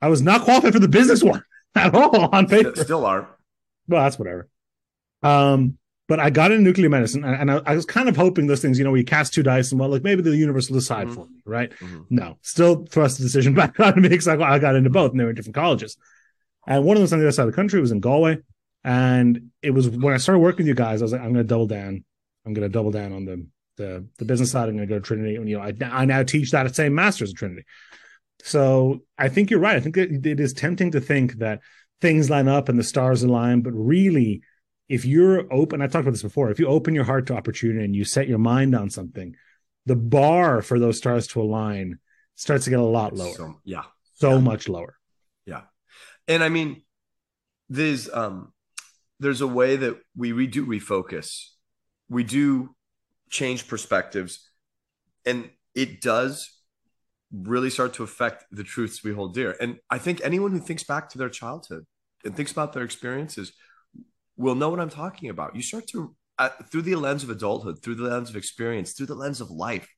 I 0.00 0.08
was 0.08 0.22
not 0.22 0.42
qualified 0.42 0.72
for 0.72 0.80
the 0.80 0.88
business 0.88 1.22
one 1.22 1.44
at 1.74 1.94
all 1.94 2.34
on 2.34 2.46
paper. 2.48 2.74
Still 2.76 3.06
are. 3.06 3.28
Well, 3.86 4.02
that's 4.02 4.18
whatever. 4.18 4.48
Um, 5.22 5.78
but 6.08 6.20
I 6.20 6.30
got 6.30 6.50
into 6.50 6.64
nuclear 6.64 6.88
medicine, 6.88 7.22
and, 7.22 7.36
and 7.36 7.50
I, 7.50 7.72
I, 7.72 7.76
was 7.76 7.84
kind 7.84 8.08
of 8.08 8.16
hoping 8.16 8.46
those 8.46 8.62
things, 8.62 8.78
you 8.78 8.84
know, 8.84 8.90
we 8.90 9.04
cast 9.04 9.34
two 9.34 9.42
dice, 9.42 9.72
and 9.72 9.80
well, 9.80 9.90
like 9.90 10.02
maybe 10.02 10.22
the 10.22 10.34
universe 10.34 10.70
will 10.70 10.78
decide 10.78 11.06
mm-hmm. 11.06 11.14
for 11.14 11.26
me, 11.26 11.42
right? 11.44 11.70
Mm-hmm. 11.70 12.02
No, 12.08 12.38
still 12.40 12.86
thrust 12.86 13.18
the 13.18 13.24
decision 13.24 13.54
back 13.54 13.78
on 13.78 14.00
me 14.00 14.08
because 14.08 14.28
I, 14.28 14.36
I 14.36 14.58
got 14.58 14.74
into 14.74 14.90
both, 14.90 15.10
and 15.10 15.20
they 15.20 15.24
were 15.24 15.30
in 15.30 15.36
different 15.36 15.56
colleges. 15.56 15.96
And 16.66 16.84
one 16.84 16.96
of 16.96 17.00
them 17.00 17.04
was 17.04 17.12
on 17.12 17.18
the 17.18 17.26
other 17.26 17.32
side 17.32 17.46
of 17.46 17.52
the 17.52 17.56
country 17.56 17.80
was 17.80 17.92
in 17.92 18.00
Galway, 18.00 18.38
and 18.84 19.50
it 19.62 19.70
was 19.70 19.88
when 19.88 20.14
I 20.14 20.18
started 20.18 20.40
working 20.40 20.64
with 20.64 20.68
you 20.68 20.74
guys, 20.74 21.02
I 21.02 21.04
was 21.04 21.12
like, 21.12 21.20
I'm 21.20 21.32
going 21.32 21.44
to 21.44 21.48
double 21.48 21.66
down. 21.66 22.04
I'm 22.46 22.54
going 22.54 22.66
to 22.66 22.72
double 22.72 22.90
down 22.90 23.12
on 23.12 23.24
the 23.24 23.46
the 23.78 24.06
the 24.18 24.26
business 24.26 24.50
side. 24.50 24.68
I'm 24.68 24.76
going 24.76 24.86
to 24.86 24.94
go 24.94 24.98
to 24.98 25.04
Trinity, 25.04 25.36
and 25.36 25.48
you 25.48 25.56
know, 25.56 25.62
I, 25.62 25.72
I 25.82 26.04
now 26.04 26.22
teach 26.22 26.50
that 26.50 26.66
at 26.66 26.76
same 26.76 26.94
masters 26.94 27.30
at 27.30 27.36
Trinity. 27.36 27.64
So 28.42 29.00
I 29.16 29.28
think 29.28 29.50
you're 29.50 29.60
right. 29.60 29.76
I 29.76 29.80
think 29.80 29.96
it, 29.96 30.26
it 30.26 30.38
is 30.38 30.52
tempting 30.52 30.90
to 30.92 31.00
think 31.00 31.38
that 31.38 31.60
things 32.00 32.30
line 32.30 32.46
up 32.46 32.68
and 32.68 32.78
the 32.78 32.84
stars 32.84 33.22
align, 33.22 33.62
but 33.62 33.72
really 33.72 34.42
if 34.88 35.04
you're 35.04 35.52
open, 35.52 35.82
I've 35.82 35.92
talked 35.92 36.02
about 36.02 36.12
this 36.12 36.22
before, 36.22 36.50
if 36.50 36.58
you 36.58 36.66
open 36.66 36.94
your 36.94 37.04
heart 37.04 37.26
to 37.26 37.36
opportunity 37.36 37.84
and 37.84 37.94
you 37.94 38.04
set 38.04 38.28
your 38.28 38.38
mind 38.38 38.74
on 38.74 38.88
something, 38.90 39.34
the 39.86 39.96
bar 39.96 40.62
for 40.62 40.78
those 40.78 40.96
stars 40.96 41.26
to 41.28 41.42
align 41.42 41.98
starts 42.36 42.64
to 42.64 42.70
get 42.70 42.78
a 42.78 42.82
lot 42.82 43.14
lower. 43.14 43.34
So, 43.34 43.60
yeah. 43.64 43.84
So 44.14 44.34
yeah. 44.34 44.38
much 44.38 44.68
lower. 44.68 44.96
Yeah. 45.44 45.62
And 46.26 46.42
I 46.42 46.48
mean, 46.48 46.82
there's 47.68 48.08
um 48.10 48.52
there's 49.20 49.40
a 49.40 49.46
way 49.46 49.76
that 49.76 49.98
we 50.16 50.32
re- 50.32 50.46
do 50.46 50.64
refocus. 50.64 51.48
We 52.08 52.24
do 52.24 52.74
change 53.30 53.68
perspectives. 53.68 54.50
And 55.24 55.50
it 55.74 56.00
does 56.00 56.50
really 57.32 57.70
start 57.70 57.94
to 57.94 58.02
affect 58.02 58.44
the 58.50 58.64
truths 58.64 59.04
we 59.04 59.12
hold 59.12 59.34
dear. 59.34 59.56
And 59.60 59.78
I 59.90 59.98
think 59.98 60.20
anyone 60.22 60.52
who 60.52 60.60
thinks 60.60 60.84
back 60.84 61.08
to 61.10 61.18
their 61.18 61.28
childhood 61.28 61.84
and 62.24 62.34
thinks 62.34 62.52
about 62.52 62.72
their 62.72 62.84
experiences 62.84 63.52
will 64.36 64.54
know 64.54 64.70
what 64.70 64.80
I'm 64.80 64.90
talking 64.90 65.28
about. 65.28 65.54
You 65.54 65.62
start 65.62 65.86
to, 65.88 66.14
uh, 66.38 66.50
through 66.70 66.82
the 66.82 66.94
lens 66.94 67.24
of 67.24 67.30
adulthood, 67.30 67.82
through 67.82 67.96
the 67.96 68.08
lens 68.08 68.30
of 68.30 68.36
experience, 68.36 68.92
through 68.92 69.06
the 69.06 69.14
lens 69.14 69.40
of 69.40 69.50
life, 69.50 69.88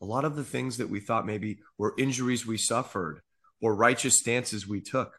a 0.00 0.04
lot 0.04 0.24
of 0.24 0.36
the 0.36 0.44
things 0.44 0.76
that 0.78 0.88
we 0.88 1.00
thought 1.00 1.26
maybe 1.26 1.58
were 1.76 1.94
injuries 1.98 2.46
we 2.46 2.56
suffered 2.56 3.20
or 3.60 3.74
righteous 3.74 4.18
stances 4.18 4.66
we 4.66 4.80
took, 4.80 5.18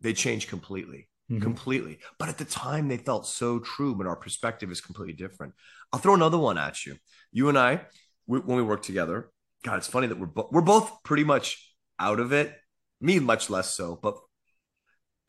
they 0.00 0.12
change 0.12 0.48
completely. 0.48 1.08
Mm-hmm. 1.30 1.42
Completely. 1.42 1.98
But 2.18 2.30
at 2.30 2.38
the 2.38 2.44
time, 2.44 2.88
they 2.88 2.96
felt 2.96 3.26
so 3.26 3.58
true, 3.58 3.94
but 3.94 4.06
our 4.06 4.16
perspective 4.16 4.70
is 4.70 4.80
completely 4.80 5.12
different. 5.12 5.52
I'll 5.92 6.00
throw 6.00 6.14
another 6.14 6.38
one 6.38 6.56
at 6.56 6.86
you. 6.86 6.96
You 7.32 7.48
and 7.50 7.58
I, 7.58 7.82
we, 8.26 8.38
when 8.40 8.56
we 8.56 8.62
work 8.62 8.82
together, 8.82 9.30
God, 9.62 9.76
it's 9.76 9.86
funny 9.86 10.06
that 10.06 10.18
we're, 10.18 10.26
bo- 10.26 10.48
we're 10.50 10.62
both 10.62 11.02
pretty 11.02 11.24
much 11.24 11.74
out 11.98 12.20
of 12.20 12.32
it. 12.32 12.54
Me, 13.00 13.18
much 13.18 13.50
less 13.50 13.74
so. 13.74 13.98
But 14.00 14.16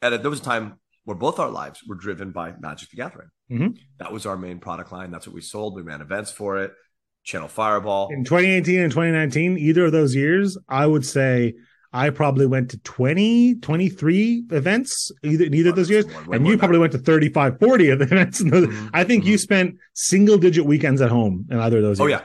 at 0.02 0.14
a, 0.14 0.18
there 0.18 0.30
was 0.30 0.40
a 0.40 0.44
time 0.44 0.80
where 1.04 1.18
both 1.18 1.40
our 1.40 1.50
lives 1.50 1.82
were 1.86 1.96
driven 1.96 2.32
by 2.32 2.54
Magic 2.60 2.90
the 2.92 2.98
Gathering. 2.98 3.30
Mm-hmm. 3.52 3.68
That 3.98 4.14
was 4.14 4.26
our 4.26 4.38
main 4.38 4.60
product 4.60 4.92
line. 4.92 5.12
That's 5.12 5.28
what 5.28 5.34
we 5.34 5.42
sold. 5.42 5.76
We 5.76 5.82
ran 5.82 6.02
events 6.02 6.32
for 6.32 6.60
it. 6.60 6.72
Channel 7.24 7.48
Fireball. 7.48 8.10
In 8.12 8.24
2018 8.24 8.80
and 8.80 8.92
2019, 8.92 9.58
either 9.58 9.86
of 9.86 9.92
those 9.92 10.16
years, 10.16 10.58
I 10.68 10.86
would 10.86 11.06
say 11.06 11.56
I 11.92 12.12
probably 12.12 12.46
went 12.46 12.70
to 12.72 12.78
20, 12.80 13.56
23 13.56 14.46
events, 14.52 15.12
either 15.24 15.46
in 15.46 15.54
either 15.54 15.72
of 15.72 15.76
those 15.76 15.90
years. 15.90 16.06
And 16.32 16.46
you 16.46 16.58
probably 16.58 16.78
went 16.78 16.92
to 16.92 17.00
35, 17.00 17.60
40 17.60 17.90
of 17.90 18.00
the 18.00 18.06
events. 18.12 18.44
Mm-hmm. 18.44 18.90
I 18.94 19.04
think 19.04 19.24
mm-hmm. 19.24 19.32
you 19.32 19.38
spent 19.40 19.76
single 19.94 20.38
digit 20.38 20.66
weekends 20.66 21.02
at 21.02 21.10
home 21.10 21.48
in 21.50 21.60
either 21.60 21.78
of 21.78 21.84
those 21.84 22.00
oh, 22.00 22.06
years. 22.06 22.22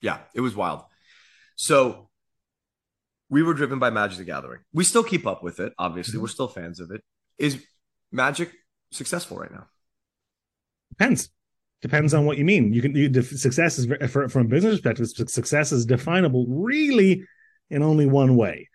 yeah. 0.00 0.18
Yeah. 0.18 0.18
It 0.34 0.40
was 0.40 0.54
wild. 0.54 0.84
So 1.56 2.08
we 3.28 3.42
were 3.42 3.54
driven 3.54 3.78
by 3.78 3.90
Magic 3.90 4.18
the 4.18 4.24
Gathering. 4.24 4.60
We 4.72 4.84
still 4.84 5.04
keep 5.04 5.26
up 5.26 5.42
with 5.42 5.58
it. 5.58 5.72
Obviously, 5.76 6.12
mm-hmm. 6.12 6.22
we're 6.22 6.28
still 6.28 6.48
fans 6.48 6.78
of 6.78 6.90
it. 6.92 7.02
Is 7.36 7.64
Magic 8.12 8.52
successful 8.92 9.38
right 9.38 9.52
now? 9.52 9.66
Depends. 10.90 11.30
Depends 11.82 12.12
on 12.12 12.26
what 12.26 12.36
you 12.36 12.44
mean. 12.44 12.72
You 12.72 12.82
can 12.82 12.94
you, 12.94 13.22
success 13.22 13.78
is 13.78 13.86
for, 14.10 14.28
from 14.28 14.46
a 14.46 14.48
business 14.48 14.74
perspective. 14.74 15.08
Success 15.30 15.72
is 15.72 15.86
definable 15.86 16.44
really 16.48 17.24
in 17.70 17.82
only 17.82 18.06
one 18.06 18.36
way, 18.36 18.68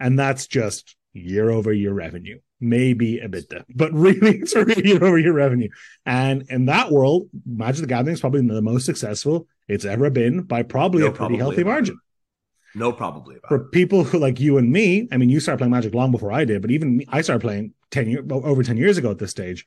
and 0.00 0.18
that's 0.18 0.46
just 0.46 0.96
year 1.12 1.50
over 1.50 1.72
year 1.72 1.92
revenue, 1.92 2.38
maybe 2.60 3.18
a 3.18 3.28
EBITDA, 3.28 3.64
but 3.74 3.92
really 3.92 4.38
it's 4.38 4.54
really 4.54 4.86
year 4.86 5.02
over 5.02 5.18
year 5.18 5.32
revenue. 5.32 5.68
And 6.04 6.44
in 6.48 6.66
that 6.66 6.90
world, 6.90 7.28
Magic 7.44 7.82
the 7.82 7.86
Gathering 7.86 8.14
is 8.14 8.20
probably 8.20 8.46
the 8.46 8.62
most 8.62 8.86
successful 8.86 9.46
it's 9.68 9.84
ever 9.84 10.10
been 10.10 10.42
by 10.42 10.62
probably 10.62 11.02
no, 11.02 11.08
a 11.08 11.12
pretty 11.12 11.36
healthy 11.36 11.64
margin. 11.64 11.98
No, 12.74 12.92
probably 12.92 13.36
for 13.48 13.56
it. 13.56 13.72
people 13.72 14.04
who 14.04 14.18
like 14.18 14.38
you 14.38 14.58
and 14.58 14.70
me. 14.70 15.08
I 15.10 15.16
mean, 15.16 15.30
you 15.30 15.40
started 15.40 15.58
playing 15.58 15.72
Magic 15.72 15.94
long 15.94 16.12
before 16.12 16.30
I 16.30 16.44
did, 16.44 16.60
but 16.60 16.70
even 16.70 16.98
me, 16.98 17.06
I 17.08 17.22
started 17.22 17.40
playing 17.40 17.72
ten 17.90 18.08
years 18.08 18.26
over 18.30 18.62
ten 18.62 18.76
years 18.76 18.98
ago 18.98 19.10
at 19.10 19.18
this 19.18 19.30
stage. 19.30 19.64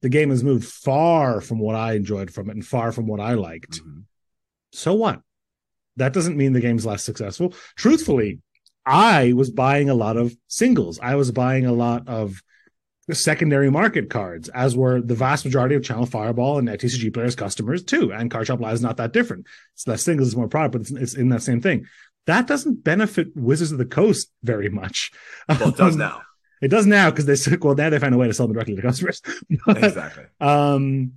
The 0.00 0.08
game 0.08 0.30
has 0.30 0.44
moved 0.44 0.64
far 0.64 1.40
from 1.40 1.58
what 1.58 1.74
I 1.74 1.94
enjoyed 1.94 2.30
from 2.30 2.50
it 2.50 2.54
and 2.54 2.64
far 2.64 2.92
from 2.92 3.06
what 3.06 3.20
I 3.20 3.34
liked. 3.34 3.80
Mm-hmm. 3.80 4.00
So 4.72 4.94
what? 4.94 5.20
That 5.96 6.12
doesn't 6.12 6.36
mean 6.36 6.52
the 6.52 6.60
game's 6.60 6.86
less 6.86 7.02
successful. 7.02 7.52
Truthfully, 7.76 8.40
I 8.84 9.32
was 9.32 9.50
buying 9.50 9.88
a 9.88 9.94
lot 9.94 10.16
of 10.16 10.34
singles. 10.48 10.98
I 11.00 11.14
was 11.14 11.30
buying 11.30 11.66
a 11.66 11.72
lot 11.72 12.08
of 12.08 12.42
secondary 13.12 13.70
market 13.70 14.08
cards, 14.10 14.48
as 14.48 14.76
were 14.76 15.00
the 15.00 15.14
vast 15.14 15.44
majority 15.44 15.74
of 15.74 15.84
Channel 15.84 16.06
Fireball 16.06 16.58
and 16.58 16.68
TCGplayer's 16.68 17.36
customers 17.36 17.84
too. 17.84 18.12
And 18.12 18.30
Card 18.30 18.46
Shop 18.46 18.60
Live 18.60 18.74
is 18.74 18.82
not 18.82 18.96
that 18.96 19.12
different. 19.12 19.46
It's 19.74 19.86
less 19.86 20.02
singles, 20.02 20.28
it's 20.28 20.36
more 20.36 20.48
product, 20.48 20.72
but 20.72 20.80
it's, 20.82 20.90
it's 20.90 21.14
in 21.14 21.28
that 21.28 21.42
same 21.42 21.60
thing 21.60 21.86
that 22.26 22.46
doesn't 22.46 22.84
benefit 22.84 23.28
Wizards 23.34 23.72
of 23.72 23.78
the 23.78 23.84
Coast 23.84 24.30
very 24.42 24.68
much. 24.68 25.10
Well, 25.48 25.70
it 25.70 25.76
does 25.76 25.96
now. 25.96 26.22
It 26.60 26.70
does 26.70 26.86
now 26.86 27.10
because 27.10 27.26
they 27.26 27.34
said, 27.34 27.60
well, 27.64 27.74
now 27.74 27.90
they 27.90 27.98
find 27.98 28.14
a 28.14 28.16
way 28.16 28.28
to 28.28 28.32
sell 28.32 28.46
them 28.46 28.54
directly 28.54 28.76
to 28.76 28.82
customers. 28.82 29.20
but, 29.66 29.82
exactly. 29.82 30.26
Um, 30.40 31.14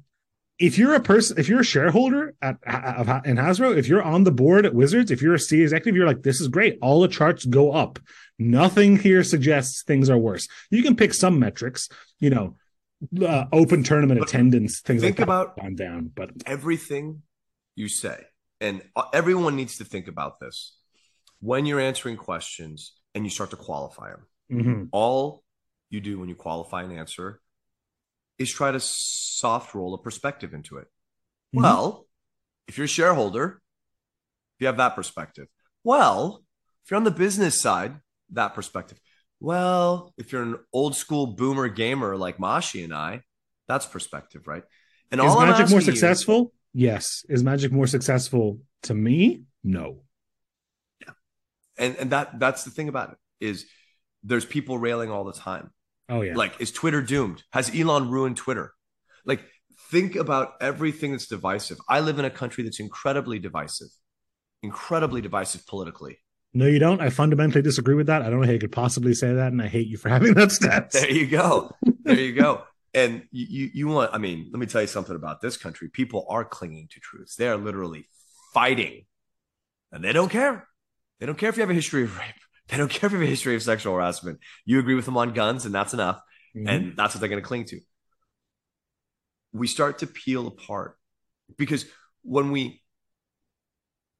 if 0.57 0.77
you're 0.77 0.95
a 0.95 0.99
person, 1.01 1.37
if 1.37 1.49
you're 1.49 1.61
a 1.61 1.65
shareholder 1.65 2.33
at, 2.41 2.57
at, 2.65 3.25
in 3.25 3.35
Hasbro, 3.37 3.75
if 3.77 3.87
you're 3.87 4.01
on 4.01 4.23
the 4.23 4.31
board 4.31 4.65
at 4.65 4.73
Wizards, 4.73 5.11
if 5.11 5.21
you're 5.21 5.33
a 5.33 5.39
C 5.39 5.61
executive, 5.61 5.95
you're 5.95 6.07
like, 6.07 6.23
this 6.23 6.39
is 6.39 6.47
great. 6.47 6.77
All 6.81 7.01
the 7.01 7.07
charts 7.07 7.45
go 7.45 7.71
up. 7.71 7.99
Nothing 8.39 8.97
here 8.97 9.23
suggests 9.23 9.83
things 9.83 10.09
are 10.09 10.17
worse. 10.17 10.47
You 10.69 10.81
can 10.81 10.95
pick 10.95 11.13
some 11.13 11.39
metrics, 11.39 11.89
you 12.19 12.29
know, 12.29 12.55
uh, 13.21 13.45
open 13.51 13.83
tournament 13.83 14.19
but 14.19 14.29
attendance, 14.29 14.79
things 14.81 15.01
think 15.01 15.19
like 15.19 15.27
that. 15.27 15.31
about 15.33 15.59
gone 15.59 15.75
down, 15.75 16.11
but 16.13 16.31
everything 16.45 17.21
you 17.75 17.89
say, 17.89 18.17
and 18.61 18.81
everyone 19.13 19.55
needs 19.55 19.77
to 19.77 19.85
think 19.85 20.07
about 20.07 20.39
this 20.39 20.77
when 21.41 21.65
you're 21.65 21.79
answering 21.79 22.15
questions, 22.17 22.93
and 23.13 23.23
you 23.25 23.29
start 23.29 23.51
to 23.51 23.57
qualify 23.57 24.11
them. 24.11 24.25
hmm 24.49 24.83
All 24.91 25.43
you 25.89 25.99
do 25.99 26.19
when 26.19 26.29
you 26.29 26.35
qualify 26.35 26.83
an 26.83 26.91
answer 26.91 27.41
is 28.37 28.51
try 28.51 28.71
to 28.71 28.79
soft 28.79 29.73
roll 29.73 29.93
a 29.93 29.97
perspective 30.01 30.53
into 30.53 30.77
it. 30.77 30.87
Mhm. 31.55 31.61
Well, 31.61 32.07
if 32.67 32.77
you're 32.77 32.85
a 32.85 32.87
shareholder, 32.87 33.61
you 34.59 34.67
have 34.67 34.77
that 34.77 34.95
perspective. 34.95 35.47
Well, 35.83 36.43
if 36.83 36.91
you're 36.91 36.97
on 36.97 37.03
the 37.03 37.11
business 37.11 37.61
side, 37.61 37.99
that 38.31 38.53
perspective. 38.55 38.99
Well, 39.39 40.13
if 40.17 40.31
you're 40.31 40.41
an 40.43 40.57
old 40.73 40.95
school 40.95 41.27
boomer 41.27 41.67
gamer 41.67 42.15
like 42.17 42.37
Mashi 42.37 42.83
and 42.83 42.93
I, 42.93 43.21
that's 43.67 43.85
perspective, 43.85 44.47
right? 44.47 44.63
And 45.11 45.21
Is 45.21 45.27
all 45.27 45.39
Magic 45.41 45.69
more 45.69 45.79
asking 45.79 45.79
you- 45.79 45.81
successful? 45.85 46.53
Yes. 46.73 47.25
Is 47.29 47.43
Magic 47.43 47.71
more 47.71 47.87
successful 47.87 48.59
to 48.83 48.93
me? 48.93 49.43
No. 49.63 50.03
Yeah. 51.01 51.13
and 51.77 51.95
and 51.97 52.09
that 52.11 52.39
that's 52.39 52.63
the 52.63 52.71
thing 52.71 52.87
about 52.89 53.11
it 53.11 53.17
is 53.45 53.65
there's 54.23 54.45
people 54.45 54.77
railing 54.79 55.11
all 55.11 55.23
the 55.25 55.33
time. 55.33 55.71
Oh 56.09 56.21
yeah. 56.21 56.35
Like, 56.35 56.59
is 56.59 56.71
Twitter 56.71 57.01
doomed? 57.01 57.43
Has 57.51 57.73
Elon 57.75 58.09
ruined 58.09 58.37
Twitter? 58.37 58.73
Like, 59.25 59.41
think 59.91 60.15
about 60.15 60.53
everything 60.61 61.11
that's 61.11 61.27
divisive. 61.27 61.77
I 61.89 61.99
live 61.99 62.19
in 62.19 62.25
a 62.25 62.29
country 62.29 62.63
that's 62.63 62.79
incredibly 62.79 63.39
divisive, 63.39 63.87
incredibly 64.61 65.21
divisive 65.21 65.65
politically. 65.65 66.19
no, 66.53 66.67
you 66.67 66.79
don't. 66.79 67.01
I 67.01 67.09
fundamentally 67.09 67.61
disagree 67.61 67.95
with 67.95 68.07
that. 68.07 68.21
I 68.21 68.29
don't 68.29 68.39
know 68.39 68.45
how 68.45 68.53
you 68.53 68.59
could 68.59 68.71
possibly 68.71 69.13
say 69.13 69.33
that, 69.33 69.51
and 69.51 69.61
I 69.61 69.67
hate 69.67 69.87
you 69.87 69.97
for 69.97 70.09
having 70.15 70.33
that 70.35 70.51
stance. 70.51 70.93
There 70.93 71.09
you 71.09 71.27
go. 71.27 71.71
There 72.03 72.19
you 72.19 72.33
go. 72.33 72.63
And 72.93 73.23
you, 73.31 73.45
you, 73.49 73.69
you 73.73 73.87
want, 73.87 74.13
I 74.13 74.19
mean, 74.19 74.49
let 74.53 74.59
me 74.59 74.67
tell 74.67 74.79
you 74.81 74.87
something 74.87 75.15
about 75.17 75.41
this 75.41 75.57
country. 75.57 75.89
People 75.89 76.25
are 76.29 76.45
clinging 76.45 76.87
to 76.91 76.99
truths. 77.01 77.35
They 77.35 77.49
are 77.49 77.57
literally 77.57 78.07
fighting 78.53 79.05
and 79.91 80.01
they 80.01 80.13
don't 80.13 80.29
care. 80.29 80.65
They 81.19 81.25
don't 81.25 81.37
care 81.37 81.49
if 81.49 81.57
you 81.57 81.61
have 81.61 81.69
a 81.69 81.73
history 81.73 82.03
of 82.03 82.17
rape. 82.17 82.35
They 82.67 82.77
don't 82.77 82.89
care 82.89 83.07
if 83.07 83.11
you 83.13 83.19
have 83.19 83.27
a 83.27 83.29
history 83.29 83.55
of 83.55 83.61
sexual 83.63 83.93
harassment. 83.93 84.39
You 84.65 84.79
agree 84.79 84.95
with 84.95 85.05
them 85.05 85.17
on 85.17 85.33
guns 85.33 85.65
and 85.65 85.73
that's 85.75 85.93
enough. 85.93 86.21
Mhm. 86.55 86.69
and 86.69 86.97
that's 86.97 87.13
what 87.13 87.19
they're 87.19 87.29
going 87.29 87.41
to 87.41 87.47
cling 87.47 87.65
to. 87.65 87.81
We 89.51 89.67
start 89.67 89.99
to 89.99 90.07
peel 90.07 90.47
apart 90.47 90.97
because 91.57 91.85
when 92.21 92.51
we 92.51 92.81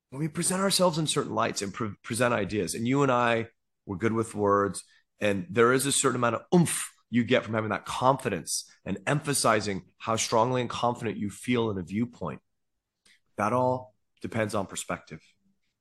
when 0.10 0.20
we 0.20 0.28
present 0.28 0.62
ourselves 0.62 0.98
in 0.98 1.08
certain 1.08 1.34
lights 1.34 1.62
and 1.62 1.74
pre- 1.74 1.96
present 2.04 2.34
ideas, 2.34 2.76
and 2.76 2.88
you 2.88 3.04
and 3.04 3.12
I 3.12 3.48
were 3.86 3.98
good 3.98 4.14
with 4.14 4.36
words, 4.36 4.84
and 5.20 5.46
there 5.50 5.74
is 5.74 5.86
a 5.86 5.92
certain 5.92 6.18
amount 6.18 6.36
of 6.36 6.42
oomph 6.54 6.92
you 7.10 7.24
get 7.24 7.44
from 7.44 7.54
having 7.54 7.70
that 7.70 7.86
confidence 7.86 8.70
and 8.86 8.98
emphasizing 9.08 9.84
how 9.98 10.16
strongly 10.16 10.62
and 10.62 10.70
confident 10.70 11.18
you 11.18 11.30
feel 11.30 11.70
in 11.70 11.78
a 11.78 11.84
viewpoint. 11.84 12.42
That 13.38 13.54
all 13.54 13.94
depends 14.22 14.56
on 14.56 14.68
perspective. 14.68 15.22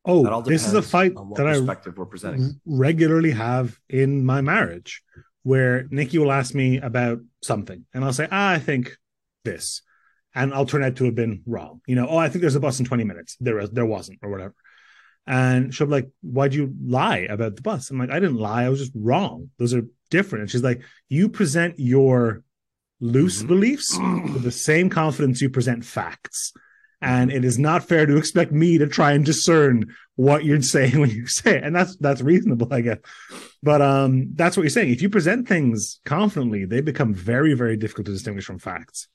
Oh, 0.04 0.42
this 0.42 0.66
is 0.66 0.74
a 0.74 0.82
fight 0.82 1.14
that 1.36 1.46
I 1.46 1.58
we're 1.96 2.04
presenting. 2.06 2.60
regularly 2.66 3.30
have 3.30 3.78
in 3.88 4.24
my 4.24 4.40
marriage 4.42 5.02
where 5.42 5.86
Nikki 5.90 6.18
will 6.18 6.32
ask 6.32 6.54
me 6.54 6.78
about 6.78 7.20
something 7.42 7.84
and 7.94 8.04
I'll 8.04 8.12
say, 8.12 8.28
ah, 8.30 8.50
I 8.50 8.58
think 8.58 8.96
this. 9.44 9.82
And 10.34 10.52
I'll 10.52 10.66
turn 10.66 10.82
out 10.82 10.96
to 10.96 11.04
have 11.04 11.14
been 11.14 11.42
wrong. 11.46 11.80
You 11.86 11.94
know, 11.94 12.08
oh, 12.08 12.16
I 12.16 12.28
think 12.28 12.40
there's 12.40 12.56
a 12.56 12.60
bus 12.60 12.80
in 12.80 12.84
20 12.86 13.04
minutes. 13.04 13.36
There, 13.40 13.56
was, 13.56 13.70
there 13.70 13.86
wasn't, 13.86 14.18
or 14.22 14.30
whatever. 14.30 14.54
And 15.26 15.72
she'll 15.74 15.86
be 15.86 15.92
like, 15.92 16.10
Why'd 16.22 16.54
you 16.54 16.74
lie 16.84 17.18
about 17.30 17.56
the 17.56 17.62
bus? 17.62 17.90
I'm 17.90 17.98
like, 17.98 18.10
I 18.10 18.20
didn't 18.20 18.36
lie. 18.36 18.64
I 18.64 18.68
was 18.68 18.80
just 18.80 18.92
wrong. 18.94 19.50
Those 19.58 19.72
are 19.74 19.82
different. 20.10 20.42
And 20.42 20.50
she's 20.50 20.62
like, 20.64 20.82
You 21.08 21.28
present 21.28 21.76
your 21.78 22.42
loose 23.00 23.42
Mhm. 23.42 23.48
beliefs 23.48 23.98
with 24.32 24.42
the 24.42 24.50
same 24.50 24.90
confidence 24.90 25.40
you 25.40 25.48
present 25.50 25.84
facts. 25.84 26.52
And 27.04 27.30
it 27.32 27.44
is 27.44 27.58
not 27.58 27.84
fair 27.86 28.06
to 28.06 28.16
expect 28.16 28.52
me 28.52 28.78
to 28.78 28.86
try 28.86 29.12
and 29.12 29.24
discern 29.24 29.94
what 30.16 30.44
you're 30.44 30.62
saying 30.62 30.98
when 31.02 31.10
you 31.10 31.26
say 31.26 31.56
it. 31.58 31.64
And 31.64 31.74
that's 31.76 31.96
that's 31.96 32.20
reasonable, 32.22 32.68
I 32.72 32.80
guess. 32.80 32.98
But 33.62 33.80
um 33.82 34.30
that's 34.34 34.56
what 34.56 34.62
you're 34.64 34.70
saying. 34.70 34.90
If 34.92 35.02
you 35.02 35.08
present 35.10 35.46
things 35.48 36.00
confidently, 36.04 36.64
they 36.64 36.80
become 36.80 37.14
very, 37.14 37.54
very 37.54 37.76
difficult 37.76 38.06
to 38.06 38.12
distinguish 38.12 38.44
from 38.46 38.58
facts. 38.58 39.08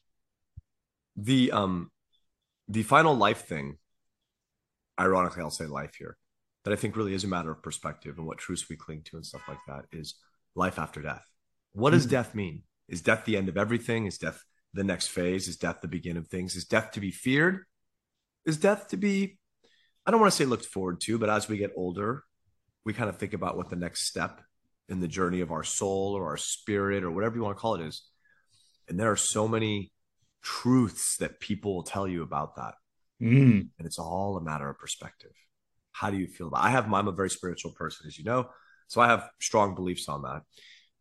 the 1.15 1.51
um 1.51 1.91
the 2.67 2.83
final 2.83 3.15
life 3.15 3.45
thing 3.47 3.77
ironically 4.99 5.41
i'll 5.41 5.49
say 5.49 5.65
life 5.65 5.95
here 5.95 6.17
that 6.63 6.71
i 6.71 6.75
think 6.75 6.95
really 6.95 7.13
is 7.13 7.23
a 7.23 7.27
matter 7.27 7.51
of 7.51 7.61
perspective 7.63 8.17
and 8.17 8.27
what 8.27 8.37
truths 8.37 8.69
we 8.69 8.75
cling 8.75 9.01
to 9.03 9.15
and 9.17 9.25
stuff 9.25 9.41
like 9.47 9.57
that 9.67 9.85
is 9.91 10.15
life 10.55 10.77
after 10.79 11.01
death 11.01 11.25
what 11.73 11.91
does 11.91 12.05
Mhm. 12.05 12.11
death 12.11 12.35
mean 12.35 12.63
is 12.87 13.01
death 13.01 13.25
the 13.25 13.37
end 13.37 13.49
of 13.49 13.57
everything 13.57 14.05
is 14.05 14.17
death 14.17 14.43
the 14.73 14.83
next 14.83 15.07
phase 15.07 15.47
is 15.47 15.57
death 15.57 15.79
the 15.81 15.87
beginning 15.87 16.17
of 16.23 16.27
things 16.27 16.55
is 16.55 16.65
death 16.65 16.91
to 16.91 16.99
be 16.99 17.11
feared 17.11 17.65
is 18.49 18.57
death 18.57 18.89
to 18.89 18.97
be 18.97 19.37
i 20.05 20.11
don't 20.11 20.19
want 20.19 20.31
to 20.31 20.35
say 20.35 20.45
looked 20.45 20.65
forward 20.65 20.99
to 20.99 21.17
but 21.17 21.29
as 21.29 21.47
we 21.47 21.57
get 21.57 21.71
older 21.77 22.23
we 22.85 22.93
kind 22.93 23.09
of 23.09 23.17
think 23.17 23.33
about 23.33 23.55
what 23.55 23.69
the 23.69 23.75
next 23.75 24.07
step 24.07 24.41
in 24.89 24.99
the 24.99 25.07
journey 25.07 25.41
of 25.41 25.51
our 25.51 25.63
soul 25.63 26.13
or 26.17 26.25
our 26.29 26.37
spirit 26.37 27.03
or 27.03 27.11
whatever 27.11 27.35
you 27.35 27.43
want 27.43 27.55
to 27.55 27.61
call 27.61 27.75
it 27.75 27.85
is. 27.85 28.01
And 28.87 28.99
there 28.99 29.11
are 29.11 29.15
so 29.15 29.47
many 29.47 29.91
truths 30.41 31.17
that 31.17 31.39
people 31.39 31.75
will 31.75 31.83
tell 31.83 32.07
you 32.07 32.23
about 32.23 32.55
that. 32.55 32.73
Mm. 33.21 33.67
and 33.77 33.85
it's 33.85 33.99
all 33.99 34.37
a 34.37 34.41
matter 34.41 34.69
of 34.69 34.77
perspective. 34.77 35.33
How 35.91 36.09
do 36.09 36.17
you 36.17 36.25
feel 36.25 36.47
about 36.47 36.63
i 36.63 36.69
have 36.69 36.91
i'm 36.93 37.09
a 37.09 37.11
very 37.11 37.29
spiritual 37.29 37.73
person 37.73 38.07
as 38.07 38.17
you 38.17 38.23
know 38.23 38.49
so 38.87 39.01
i 39.01 39.07
have 39.07 39.27
strong 39.41 39.75
beliefs 39.75 40.07
on 40.07 40.21
that. 40.21 40.43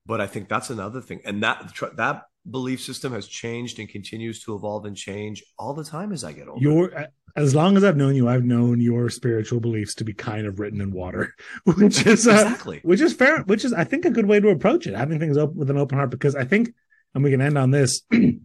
But 0.04 0.20
i 0.20 0.26
think 0.26 0.48
that's 0.48 0.70
another 0.70 1.00
thing. 1.00 1.20
And 1.24 1.44
that 1.44 1.72
that 1.96 2.24
belief 2.50 2.80
system 2.80 3.12
has 3.12 3.26
changed 3.26 3.78
and 3.78 3.88
continues 3.88 4.42
to 4.42 4.54
evolve 4.54 4.84
and 4.84 4.96
change 4.96 5.42
all 5.58 5.74
the 5.74 5.84
time 5.84 6.12
as 6.12 6.24
i 6.24 6.32
get 6.32 6.48
older 6.48 6.62
Your 6.62 7.08
as 7.38 7.54
long 7.54 7.76
as 7.76 7.84
I've 7.84 7.96
known 7.96 8.16
you, 8.16 8.28
I've 8.28 8.44
known 8.44 8.80
your 8.80 9.08
spiritual 9.10 9.60
beliefs 9.60 9.94
to 9.96 10.04
be 10.04 10.12
kind 10.12 10.44
of 10.46 10.58
written 10.58 10.80
in 10.80 10.90
water, 10.90 11.34
which 11.64 12.04
is 12.04 12.26
uh, 12.26 12.32
exactly 12.32 12.80
which 12.82 13.00
is 13.00 13.12
fair, 13.12 13.42
which 13.42 13.64
is 13.64 13.72
I 13.72 13.84
think 13.84 14.04
a 14.04 14.10
good 14.10 14.26
way 14.26 14.40
to 14.40 14.48
approach 14.48 14.86
it, 14.86 14.94
having 14.94 15.20
things 15.20 15.38
open 15.38 15.56
with 15.56 15.70
an 15.70 15.78
open 15.78 15.98
heart. 15.98 16.10
Because 16.10 16.34
I 16.34 16.44
think, 16.44 16.74
and 17.14 17.22
we 17.22 17.30
can 17.30 17.40
end 17.40 17.56
on 17.56 17.70
this, 17.70 18.02
the 18.10 18.40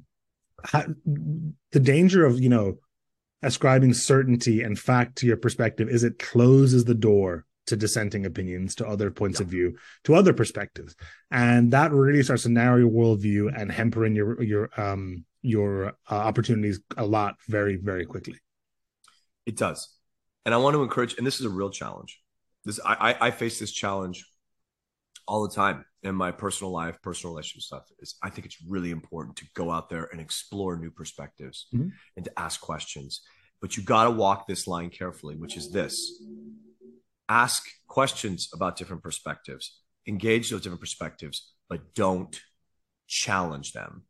danger 1.72 2.25
of 2.25 2.39
you 2.39 2.50
know 2.50 2.77
ascribing 3.41 3.93
certainty 3.93 4.62
and 4.62 4.79
fact 4.79 5.17
to 5.17 5.27
your 5.27 5.38
perspective 5.38 5.89
is 5.89 6.03
it 6.03 6.19
closes 6.19 6.86
the 6.86 6.95
door 6.95 7.45
to 7.67 7.75
dissenting 7.75 8.25
opinions, 8.25 8.75
to 8.75 8.88
other 8.88 9.10
points 9.12 9.39
of 9.39 9.48
view, 9.48 9.77
to 10.03 10.15
other 10.15 10.34
perspectives, 10.34 10.96
and 11.32 11.72
that 11.72 11.91
really 11.91 12.24
starts 12.24 12.43
to 12.43 12.50
narrow 12.50 12.77
your 12.77 12.89
worldview 12.91 13.51
and 13.58 13.72
hamper 13.72 14.05
in 14.05 14.15
your 14.15 14.41
your 14.41 14.70
um 14.79 15.25
your 15.41 15.93
uh, 16.10 16.15
opportunities 16.15 16.79
a 16.98 17.05
lot 17.05 17.36
very 17.48 17.75
very 17.77 18.05
quickly. 18.05 18.38
It 19.46 19.58
does. 19.58 19.89
And 20.46 20.53
I 20.53 20.58
want 20.58 20.74
to 20.75 20.84
encourage, 20.84 21.17
and 21.17 21.25
this 21.25 21.39
is 21.39 21.46
a 21.46 21.50
real 21.50 21.70
challenge. 21.70 22.20
This 22.65 22.79
I, 22.86 22.93
I, 23.12 23.27
I 23.27 23.32
face 23.32 23.60
this 23.60 23.72
challenge 23.72 24.25
all 25.25 25.48
the 25.48 25.53
time 25.55 25.86
in 26.01 26.15
my 26.15 26.32
personal 26.32 26.72
life, 26.72 27.01
personal 27.01 27.34
relationship 27.34 27.62
stuff. 27.63 27.84
Is 28.00 28.15
I 28.22 28.29
think 28.29 28.46
it's 28.46 28.58
really 28.67 28.91
important 28.91 29.38
to 29.38 29.46
go 29.53 29.72
out 29.72 29.89
there 29.89 30.10
and 30.12 30.20
explore 30.20 30.75
new 30.77 30.91
perspectives 30.91 31.67
Mhm. 31.74 31.91
and 32.17 32.25
to 32.25 32.39
ask 32.39 32.60
questions. 32.60 33.22
But 33.62 33.77
you 33.77 33.84
got 33.84 34.03
to 34.05 34.12
walk 34.12 34.48
this 34.48 34.67
line 34.67 34.89
carefully, 34.89 35.36
which 35.38 35.55
is 35.55 35.72
this: 35.72 36.22
ask 37.34 37.63
questions 37.88 38.50
about 38.54 38.78
different 38.78 39.02
perspectives, 39.02 39.80
engage 40.08 40.50
those 40.50 40.62
different 40.62 40.82
perspectives, 40.82 41.38
but 41.70 41.80
don't 41.96 42.40
challenge 43.08 43.74
them. 43.74 44.04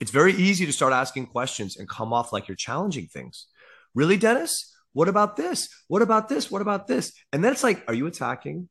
It's 0.00 0.10
very 0.10 0.34
easy 0.34 0.64
to 0.66 0.72
start 0.72 0.92
asking 0.92 1.26
questions 1.26 1.76
and 1.78 1.88
come 1.88 2.12
off 2.12 2.32
like 2.32 2.48
you're 2.48 2.56
challenging 2.68 3.06
things. 3.06 3.46
Really, 3.94 4.16
Denis? 4.16 4.52
What 4.92 5.08
about 5.08 5.36
this? 5.36 5.68
What 5.88 6.02
about 6.02 6.28
this? 6.28 6.50
What 6.50 6.62
about 6.62 6.86
this? 6.86 7.12
And 7.32 7.44
then 7.44 7.52
it's 7.52 7.62
like, 7.62 7.84
are 7.88 7.94
you 7.94 8.06
attacking? 8.06 8.68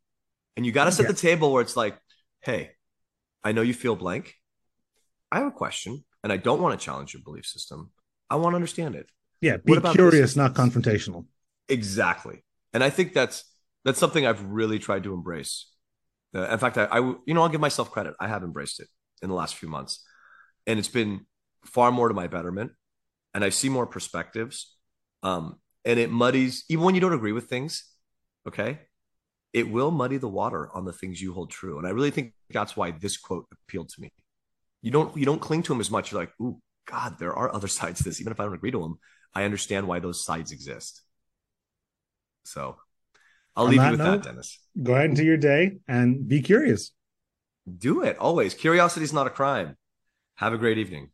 And 0.56 0.66
you 0.66 0.72
got 0.72 0.86
to 0.86 0.92
set 0.92 1.04
Yeah. 1.04 1.12
the 1.14 1.18
table 1.30 1.48
where 1.54 1.62
it's 1.62 1.78
like, 1.84 1.96
hey, 2.42 2.72
I 3.44 3.52
know 3.54 3.62
you 3.62 3.74
feel 3.74 3.96
blank. 3.96 4.36
I 5.32 5.38
have 5.40 5.48
a 5.48 5.52
question 5.64 6.04
and 6.24 6.34
I 6.34 6.38
don't 6.38 6.62
want 6.62 6.78
to 6.78 6.84
challenge 6.84 7.14
your 7.14 7.24
belief 7.24 7.46
system. 7.46 7.92
I 8.30 8.36
want 8.36 8.54
to 8.54 8.56
understand 8.56 8.96
it. 8.96 9.08
Yeah, 9.42 9.58
be 9.58 9.80
curious, 9.80 10.32
this? 10.32 10.36
not 10.36 10.54
confrontational. 10.54 11.26
Exactly. 11.70 12.44
And 12.74 12.84
I 12.84 12.90
think 12.90 13.14
that's 13.14 13.44
that's 13.86 14.00
something 14.00 14.26
I've 14.26 14.44
really 14.44 14.80
tried 14.80 15.04
to 15.04 15.14
embrace. 15.14 15.68
Uh, 16.36 16.48
in 16.50 16.60
fact, 16.60 16.78
I, 16.78 16.86
I 16.86 17.00
you 17.00 17.34
know 17.34 17.42
I'll 17.42 17.50
give 17.50 17.62
myself 17.62 17.92
credit. 17.92 18.14
I 18.20 18.28
have 18.28 18.44
embraced 18.44 18.80
it 18.80 18.88
in 19.22 19.30
the 19.30 19.36
last 19.36 19.56
few 19.56 19.70
months, 19.70 20.04
and 20.68 20.80
it's 20.80 20.88
been 20.88 21.26
far 21.66 21.92
more 21.92 22.08
to 22.08 22.14
my 22.14 22.28
betterment. 22.28 22.72
And 23.34 23.44
I 23.44 23.50
see 23.50 23.70
more 23.70 23.86
perspectives. 23.86 24.76
Um, 25.22 25.60
and 25.86 26.00
it 26.00 26.10
muddies 26.10 26.66
even 26.70 26.84
when 26.84 26.96
you 26.96 27.02
don't 27.02 27.14
agree 27.14 27.32
with 27.32 27.46
things. 27.46 27.86
Okay, 28.48 28.80
it 29.54 29.70
will 29.70 29.92
muddy 29.92 30.18
the 30.18 30.28
water 30.28 30.70
on 30.74 30.86
the 30.86 30.94
things 30.94 31.22
you 31.22 31.34
hold 31.34 31.50
true. 31.50 31.78
And 31.78 31.88
I 31.88 31.92
really 31.92 32.12
think 32.12 32.34
that's 32.52 32.78
why 32.78 32.92
this 32.92 33.18
quote 33.18 33.46
appealed 33.52 33.90
to 33.90 34.02
me. 34.02 34.12
You 34.82 34.92
don't 34.92 35.16
you 35.18 35.26
don't 35.26 35.42
cling 35.42 35.64
to 35.64 35.74
them 35.74 35.82
as 35.82 35.92
much. 35.92 36.12
You're 36.12 36.22
like, 36.22 36.34
ooh, 36.42 36.60
God, 36.86 37.18
there 37.20 37.34
are 37.34 37.54
other 37.54 37.68
sides 37.80 38.00
to 38.00 38.04
this. 38.06 38.22
Even 38.22 38.32
if 38.32 38.40
I 38.40 38.44
don't 38.44 38.54
agree 38.54 38.72
to 38.72 38.82
them, 38.82 39.00
I 39.34 39.44
understand 39.44 39.88
why 39.88 40.00
those 40.00 40.24
sides 40.24 40.52
exist. 40.52 41.02
So 42.44 42.78
I'll 43.56 43.66
On 43.66 43.72
leave 43.72 43.82
you 43.84 43.92
with 43.92 44.00
note- 44.00 44.24
that, 44.24 44.30
Denis. 44.30 44.60
Go 44.82 44.94
ahead 44.94 45.10
into 45.10 45.24
your 45.24 45.38
day 45.38 45.78
and 45.88 46.28
be 46.28 46.42
curious. 46.42 46.92
Do 47.78 48.04
it 48.04 48.18
always. 48.18 48.54
Curiosity 48.54 49.04
is 49.04 49.14
not 49.14 49.28
a 49.28 49.30
crime. 49.30 49.76
Have 50.36 50.54
a 50.54 50.58
great 50.58 50.78
evening. 50.78 51.10